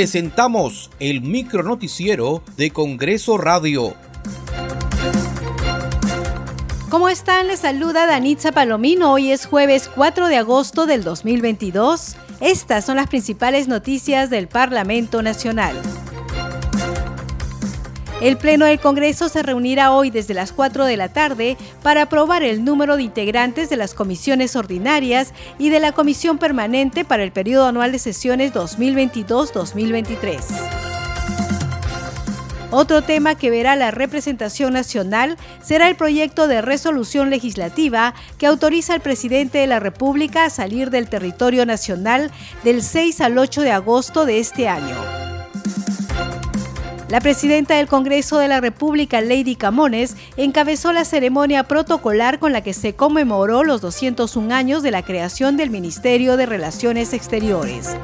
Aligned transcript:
presentamos 0.00 0.90
el 0.98 1.20
micro 1.20 1.62
noticiero 1.62 2.42
de 2.56 2.70
Congreso 2.70 3.36
Radio. 3.36 3.94
¿Cómo 6.88 7.10
están? 7.10 7.48
Les 7.48 7.60
saluda 7.60 8.06
Danitza 8.06 8.50
Palomino. 8.50 9.12
Hoy 9.12 9.30
es 9.30 9.44
jueves 9.44 9.90
4 9.94 10.28
de 10.28 10.38
agosto 10.38 10.86
del 10.86 11.04
2022. 11.04 12.16
Estas 12.40 12.86
son 12.86 12.96
las 12.96 13.08
principales 13.08 13.68
noticias 13.68 14.30
del 14.30 14.48
Parlamento 14.48 15.20
Nacional. 15.20 15.76
El 18.20 18.36
Pleno 18.36 18.66
del 18.66 18.80
Congreso 18.80 19.30
se 19.30 19.42
reunirá 19.42 19.92
hoy 19.92 20.10
desde 20.10 20.34
las 20.34 20.52
4 20.52 20.84
de 20.84 20.98
la 20.98 21.08
tarde 21.08 21.56
para 21.82 22.02
aprobar 22.02 22.42
el 22.42 22.64
número 22.64 22.96
de 22.96 23.02
integrantes 23.02 23.70
de 23.70 23.78
las 23.78 23.94
comisiones 23.94 24.56
ordinarias 24.56 25.32
y 25.58 25.70
de 25.70 25.80
la 25.80 25.92
Comisión 25.92 26.36
Permanente 26.36 27.06
para 27.06 27.24
el 27.24 27.32
periodo 27.32 27.66
anual 27.66 27.92
de 27.92 27.98
sesiones 27.98 28.52
2022-2023. 28.52 30.38
Otro 32.72 33.02
tema 33.02 33.34
que 33.34 33.50
verá 33.50 33.74
la 33.74 33.90
representación 33.90 34.74
nacional 34.74 35.38
será 35.62 35.88
el 35.88 35.96
proyecto 35.96 36.46
de 36.46 36.60
resolución 36.60 37.30
legislativa 37.30 38.14
que 38.38 38.46
autoriza 38.46 38.92
al 38.94 39.00
presidente 39.00 39.58
de 39.58 39.66
la 39.66 39.80
República 39.80 40.44
a 40.44 40.50
salir 40.50 40.90
del 40.90 41.08
territorio 41.08 41.64
nacional 41.64 42.30
del 42.64 42.82
6 42.82 43.22
al 43.22 43.38
8 43.38 43.62
de 43.62 43.72
agosto 43.72 44.26
de 44.26 44.38
este 44.38 44.68
año. 44.68 45.19
La 47.10 47.20
presidenta 47.20 47.74
del 47.74 47.88
Congreso 47.88 48.38
de 48.38 48.46
la 48.46 48.60
República, 48.60 49.20
Lady 49.20 49.56
Camones, 49.56 50.16
encabezó 50.36 50.92
la 50.92 51.04
ceremonia 51.04 51.64
protocolar 51.64 52.38
con 52.38 52.52
la 52.52 52.60
que 52.60 52.72
se 52.72 52.94
conmemoró 52.94 53.64
los 53.64 53.80
201 53.80 54.54
años 54.54 54.84
de 54.84 54.92
la 54.92 55.04
creación 55.04 55.56
del 55.56 55.70
Ministerio 55.70 56.36
de 56.36 56.46
Relaciones 56.46 57.12
Exteriores. 57.12 57.96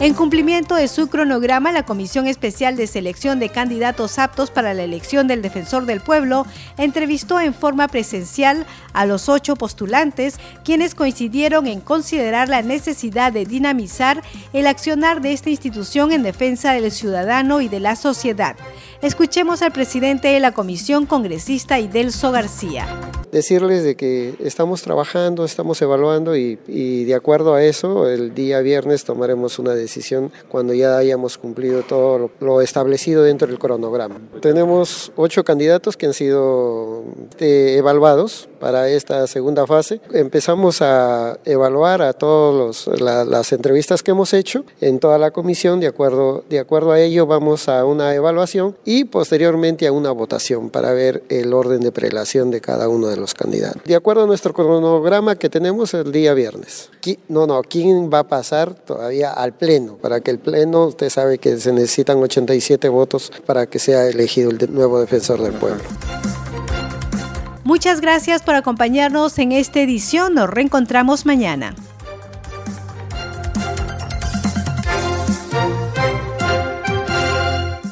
En 0.00 0.14
cumplimiento 0.14 0.76
de 0.76 0.86
su 0.86 1.08
cronograma, 1.08 1.72
la 1.72 1.84
Comisión 1.84 2.28
Especial 2.28 2.76
de 2.76 2.86
Selección 2.86 3.40
de 3.40 3.48
Candidatos 3.48 4.20
Aptos 4.20 4.52
para 4.52 4.72
la 4.72 4.84
Elección 4.84 5.26
del 5.26 5.42
Defensor 5.42 5.86
del 5.86 6.00
Pueblo 6.00 6.46
entrevistó 6.76 7.40
en 7.40 7.52
forma 7.52 7.88
presencial 7.88 8.64
a 8.92 9.06
los 9.06 9.28
ocho 9.28 9.56
postulantes, 9.56 10.38
quienes 10.64 10.94
coincidieron 10.94 11.66
en 11.66 11.80
considerar 11.80 12.48
la 12.48 12.62
necesidad 12.62 13.32
de 13.32 13.44
dinamizar 13.44 14.22
el 14.52 14.68
accionar 14.68 15.20
de 15.20 15.32
esta 15.32 15.50
institución 15.50 16.12
en 16.12 16.22
defensa 16.22 16.74
del 16.74 16.92
ciudadano 16.92 17.60
y 17.60 17.68
de 17.68 17.80
la 17.80 17.96
sociedad. 17.96 18.54
Escuchemos 19.00 19.62
al 19.62 19.70
presidente 19.70 20.26
de 20.28 20.40
la 20.40 20.50
comisión 20.50 21.06
congresista 21.06 21.78
Idelso 21.78 22.32
García 22.32 22.88
decirles 23.30 23.84
de 23.84 23.96
que 23.96 24.34
estamos 24.40 24.82
trabajando, 24.82 25.44
estamos 25.44 25.80
evaluando 25.82 26.36
y, 26.36 26.56
de 27.04 27.14
acuerdo 27.14 27.54
a 27.54 27.62
eso, 27.62 28.08
el 28.08 28.34
día 28.34 28.60
viernes 28.60 29.04
tomaremos 29.04 29.58
una 29.58 29.74
decisión 29.74 30.32
cuando 30.48 30.74
ya 30.74 30.96
hayamos 30.96 31.38
cumplido 31.38 31.82
todo 31.82 32.30
lo, 32.40 32.60
establecido 32.60 33.22
dentro 33.22 33.48
del 33.48 33.58
cronograma. 33.58 34.16
Tenemos 34.40 35.12
ocho 35.16 35.44
candidatos 35.44 35.96
que 35.96 36.06
han 36.06 36.14
sido 36.14 37.04
eh, 37.38 37.76
evaluados 37.78 38.48
para 38.60 38.88
esta 38.88 39.26
segunda 39.26 39.66
fase. 39.66 40.00
Empezamos 40.12 40.82
a 40.82 41.38
evaluar 41.44 42.02
a 42.02 42.12
todas 42.12 42.86
las 42.86 43.52
entrevistas 43.52 44.02
que 44.02 44.10
hemos 44.10 44.32
hecho 44.32 44.64
en 44.80 44.98
toda 44.98 45.18
la 45.18 45.30
comisión. 45.30 45.80
De 45.80 45.86
acuerdo, 45.86 46.44
de 46.48 46.58
acuerdo 46.58 46.92
a 46.92 47.00
ello, 47.00 47.26
vamos 47.26 47.68
a 47.68 47.84
una 47.84 48.14
evaluación 48.14 48.76
y 48.90 49.04
posteriormente 49.04 49.86
a 49.86 49.92
una 49.92 50.10
votación 50.12 50.70
para 50.70 50.92
ver 50.94 51.22
el 51.28 51.52
orden 51.52 51.80
de 51.82 51.92
prelación 51.92 52.50
de 52.50 52.62
cada 52.62 52.88
uno 52.88 53.08
de 53.08 53.18
los 53.18 53.34
candidatos. 53.34 53.82
De 53.84 53.94
acuerdo 53.94 54.22
a 54.22 54.26
nuestro 54.26 54.54
cronograma 54.54 55.36
que 55.36 55.50
tenemos 55.50 55.92
el 55.92 56.10
día 56.10 56.32
viernes. 56.32 56.88
No, 57.28 57.46
no, 57.46 57.60
¿quién 57.62 58.10
va 58.10 58.20
a 58.20 58.28
pasar 58.28 58.72
todavía 58.72 59.30
al 59.30 59.52
Pleno? 59.52 59.96
Para 59.96 60.22
que 60.22 60.30
el 60.30 60.38
Pleno, 60.38 60.86
usted 60.86 61.10
sabe 61.10 61.36
que 61.36 61.58
se 61.58 61.70
necesitan 61.70 62.16
87 62.16 62.88
votos 62.88 63.30
para 63.44 63.66
que 63.66 63.78
sea 63.78 64.06
elegido 64.06 64.48
el 64.48 64.72
nuevo 64.72 64.98
defensor 65.00 65.42
del 65.42 65.52
pueblo. 65.52 65.84
Muchas 67.64 68.00
gracias 68.00 68.42
por 68.42 68.54
acompañarnos 68.54 69.38
en 69.38 69.52
esta 69.52 69.80
edición. 69.80 70.32
Nos 70.32 70.48
reencontramos 70.48 71.26
mañana. 71.26 71.74